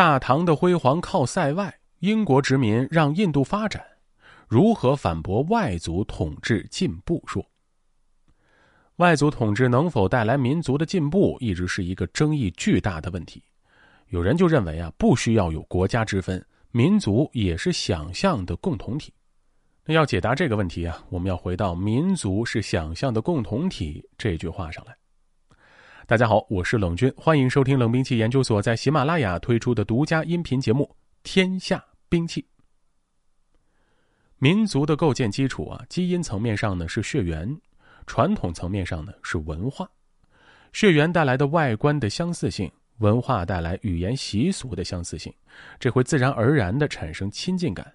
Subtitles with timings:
[0.00, 3.84] 大唐的辉煌靠塞外，英国殖民让印度发展。
[4.48, 7.44] 如何反驳外族统治进步说？
[8.96, 13.42] 外族统治能否带来民族的进步，一直是一个争议巨大的问题。
[14.06, 19.12] 有人就认为啊，不需要有国家之分，民族也是想象的共同体。
[19.84, 24.96] 那要解答这个问题啊，我们要回到“民族是想象的共同体”这句话上来。
[26.10, 30.82] 大家好，我是冷军，欢迎收听冷兵器研究所在喜马拉雅推出的独家音频节目
[31.22, 32.42] 《天下兵器》。
[34.38, 37.56] 民族的构建基础啊，基因层面上呢是血缘，
[38.08, 39.88] 传统层面上呢是文化。
[40.72, 45.32] 血缘带来的外观的相似性，文化带来语言习俗的相似性，
[45.78, 47.86] 这会自然而然的产生亲近感，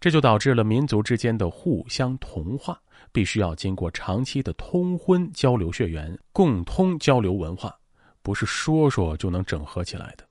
[0.00, 2.80] 这就导致了民族之间的互相同化，
[3.12, 7.74] 必须要经过长期的通婚交流血缘，共通交流文化，
[8.22, 10.24] 不是说说就能整合起来的。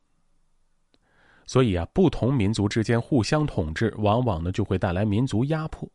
[1.48, 5.88] 所以啊，不同民族之间互相统治，往往呢就会带来民族压迫。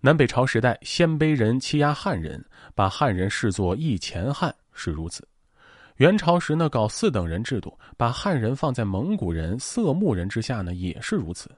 [0.00, 2.42] 南北朝时代，鲜卑人欺压汉人，
[2.74, 5.22] 把汉人视作一钱汉是如此；
[5.96, 11.50] 元朝时呢，搞四等人制度，把汉人放在蒙古人、色目人之下呢，也是如此。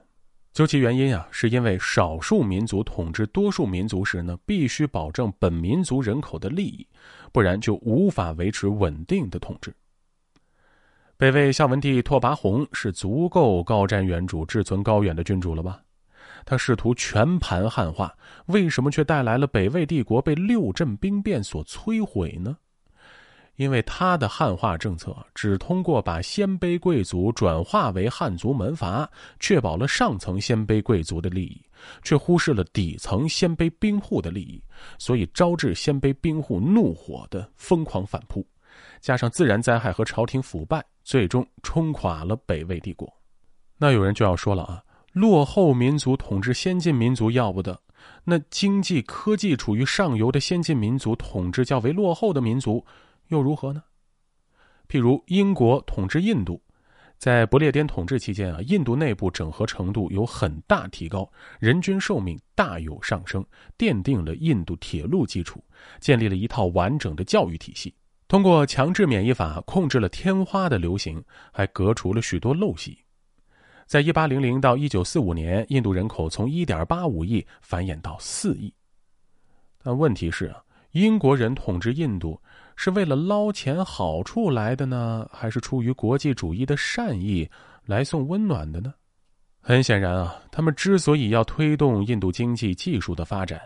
[0.53, 6.87] 究其原因啊，是因为少数民族统治多数民族时呢，必须保证本民族人口的利益，
[7.31, 9.73] 不然就无法维持稳定的统治。
[11.17, 15.81] 北魏孝文帝拓跋宏是足够高瞻远瞩、志存高远的君主了吧？
[16.45, 18.13] 他试图全盘汉化，
[18.45, 22.55] 为什么却带来了北魏帝国被六镇兵变所摧毁呢？
[23.55, 29.07] 因为他的汉化政策只通过把鲜卑贵族转化为汉族门阀，
[29.39, 31.61] 确保了上层鲜卑贵族的利益，
[32.03, 34.63] 却忽视了底层鲜卑兵户的利益，
[34.97, 38.45] 所以招致鲜卑兵户怒火的疯狂反扑。
[38.99, 43.07] 加上自然灾害和朝廷腐败，最终冲垮了北魏帝国。
[43.77, 44.81] 那有人就要说了啊，
[45.11, 47.79] 落后民族统治先进民族要不得，
[48.23, 52.83] 那经济科技处于上游的先进民族统治较为落后的民族
[53.33, 53.83] 又如何呢？
[54.87, 56.61] 譬如英国统治印度，
[57.17, 61.27] 在不列颠统治期间啊，印度内部整合程度有很大提高，
[61.59, 63.43] 人均寿命大有上升，
[63.75, 65.63] 奠定了印度铁路基础，
[65.99, 67.95] 建立了一套完整的教育体系。
[68.27, 72.99] 通过强制免疫法控制了天花的流行，还革除了许多陋习。
[73.87, 78.73] 在一八零零到一九四五年，印度人口从一点八五亿繁衍到四亿。
[79.81, 82.41] 但问题是啊，英国人统治印度
[82.75, 87.49] 是为了捞钱好处来的呢，还是出于国际主义的善意
[87.85, 88.93] 来送温暖的呢？
[89.61, 93.61] 很显然啊，他们之所以要推动印度经济技术的发展，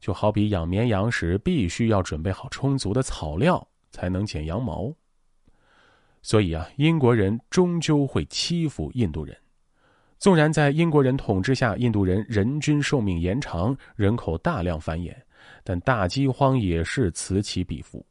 [0.00, 3.66] 就好比养绵羊时必须要准备好充足的草料。
[3.90, 4.92] 才能剪羊毛。
[6.20, 9.34] 所以啊，英国人终究会欺负印度人。
[10.18, 15.16] 纵然在英国人统治下，印度人人均寿命延长，人口大量繁衍，
[15.64, 18.04] 但大饥荒也是此起彼伏。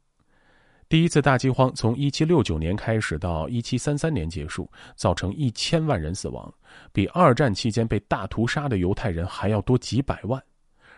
[0.88, 6.50] 第一次大饥荒从1769年开始到1733年结束，造成一千万人死亡，
[6.94, 10.42] 比二战期间被大屠杀的犹太人还要多几百万，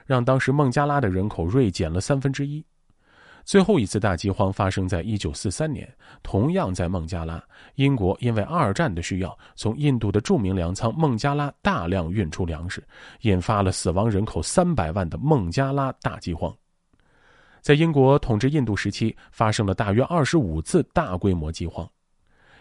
[0.07, 2.65] 让当时孟加拉的人口锐减了三分之一。
[3.45, 5.93] 最后一次大饥荒发生在一九四三年，
[6.23, 7.43] 同样在孟加拉。
[7.75, 12.87] 英国因为二战的需要，从印度的著名粮仓孟加拉大量运出粮食，
[13.23, 16.55] 引发了死亡人口三百万的孟加拉大饥荒。
[17.61, 21.89] 在英国统治印度时期，发生了大约二十五次大规模饥荒。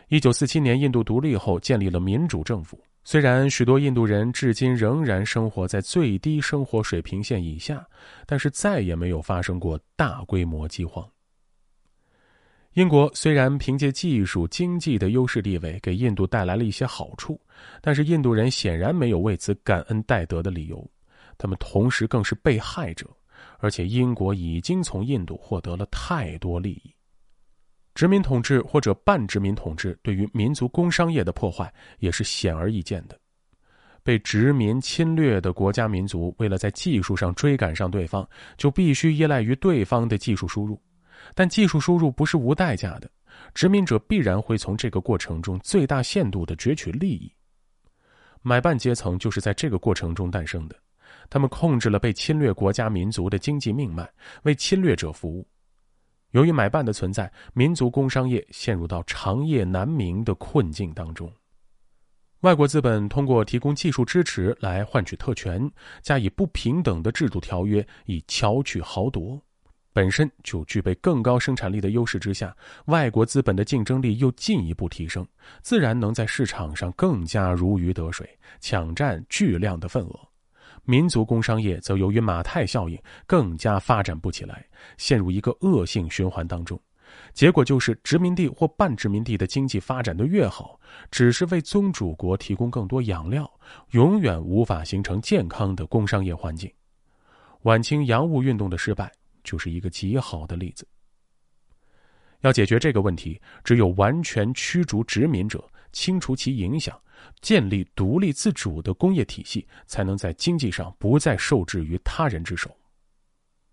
[0.07, 2.81] 一九四七年印度独立后，建立了民主政府。
[3.03, 7.83] 虽然许多印度人至今仍然生活在最低生活水平线以下，
[8.25, 11.07] 但是再也没有发生过大规模饥荒。
[12.73, 17.39] 英国虽然凭借技术、经济的优势地位给印度带来了一些好处，
[17.81, 20.87] 但是印度人显然没有为此感恩戴德的理由，
[21.37, 23.09] 他们同时更是被害者，
[23.59, 26.93] 而且英国已经从印度获得了太多利益。
[27.95, 33.19] 殖民统治或者半殖民统治对于民族工商业的破坏也是显而易见的。
[34.01, 38.27] 被殖民侵略的国家民族为了在技术上追赶上对方，
[38.57, 40.81] 就必须依赖于对方的技术输入。
[41.35, 43.11] 但技术输入不是无代价的，
[43.53, 47.31] 殖民者必然会从这个过程中最大限度的攫取利益。
[48.41, 50.75] 买办阶层就是在这个过程中诞生的，
[51.29, 54.09] 他们控制了被侵略国家民族的经济命脉，
[54.43, 55.47] 为侵略者服务。
[56.31, 61.31] 由于买办的存在，民族工商业陷入到长夜难明的困境当中。
[62.41, 65.69] 外国资本通过提供技术支持来换取特权，
[66.01, 69.41] 加以不平等的制度条约，以巧取豪夺。
[69.91, 72.55] 本身就具备更高生产力的优势之下，
[72.85, 75.27] 外国资本的竞争力又进一步提升，
[75.61, 78.29] 自然能在市场上更加如鱼得水，
[78.61, 80.28] 抢占巨量的份额。
[80.89, 84.65] 民族工商业则由于马太效应更加发展不起来，
[84.97, 86.81] 陷入一个恶性循环当中。
[87.31, 90.79] 结果就是殖民地或半殖民地的经济发展的越好，
[91.11, 93.47] 只是为宗主国提供更多养料，
[93.91, 96.71] 永远无法形成健康的工商业环境。
[97.61, 99.11] 晚清洋务运动的失败
[99.43, 100.87] 就是一个极好的例子。
[102.41, 106.99] 要解决这个问题，只有完全驱逐殖民者，清除其影响，
[107.41, 112.75] 建立独立自主的工业体系，才能在经济上不再受制于他人之手。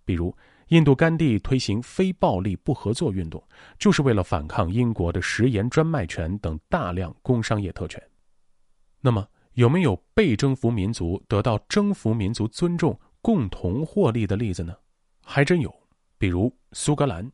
[0.05, 0.35] 比如，
[0.69, 3.43] 印度甘地推行非暴力不合作运动，
[3.79, 8.03] 就是为了反抗英国的食盐专卖权等大量工商业特权。
[9.01, 12.99] 那么，有没有被征服民族得到征服民族尊重？
[13.23, 14.73] 共同获利的例子呢，
[15.21, 15.75] 还真有，
[16.17, 17.29] 比如苏格兰。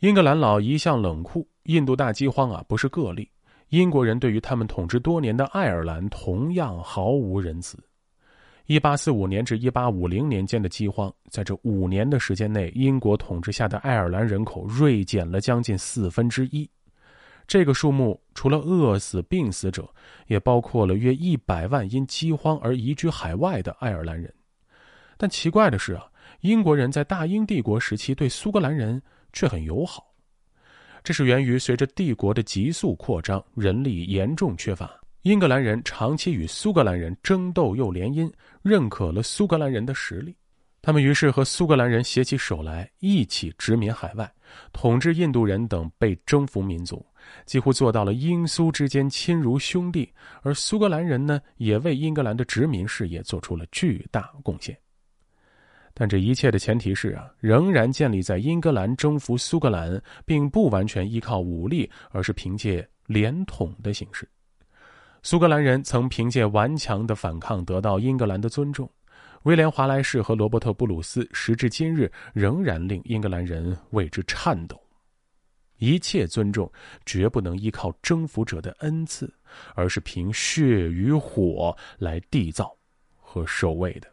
[0.00, 3.30] 英格兰佬一向冷酷，印度大饥荒啊不是个例。
[3.70, 7.78] 英国人对于他们统治多年的爱尔兰同样毫无仁慈。
[8.66, 16.68] 一八四五年至一八五零年间的饥荒，在这五年的时间内，英国统治下的爱尔兰人口锐减了将近四分之一。
[17.46, 19.88] 这个数目除了饿死、病死者，
[20.26, 24.32] 也包括了约一百万因饥荒而移居海外的爱尔兰人。
[25.16, 29.00] 但奇怪的是啊，英国人在大英帝国时期对苏格兰人
[29.32, 30.09] 却很友好，
[31.02, 34.90] 这是源于随着帝国的急速扩张，人力严重缺乏，
[35.22, 38.30] 英格兰人长期与苏格兰人争斗又联姻，
[38.62, 40.36] 认可了苏格兰人的实力，
[40.82, 44.30] 他们于是和苏格兰人携起手来，一起殖民海外，
[44.72, 47.04] 统治印度人等被征服民族，
[47.46, 50.12] 几乎做到了英苏之间亲如兄弟，
[50.42, 54.76] 而苏格兰人呢，也为英格兰的殖民事业做出了巨大贡献。
[55.92, 64.28] 但这一切的前提是啊，仍然建立在英格兰征服苏格兰，并不完全依靠武力，而是凭借联统的形式。
[65.22, 68.90] 苏格兰人曾凭借顽强的反抗得到英格兰的尊重，
[69.42, 74.80] 威廉·华莱士和罗伯特·布鲁斯时至今日仍然令英格兰人为之颤抖。
[75.76, 76.70] 一切尊重
[77.06, 79.32] 绝不能依靠征服者的恩赐，
[79.74, 82.74] 而是凭血与火来缔造
[83.16, 84.06] 和守卫的。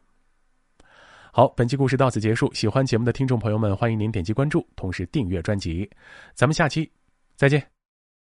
[1.37, 2.51] 好，本期故事到此结束。
[2.51, 5.87] 喜欢节目的听众朋友们，欢迎您点击关注，同时订阅专辑。
[6.33, 6.91] 咱们下期
[7.35, 7.76] 再见。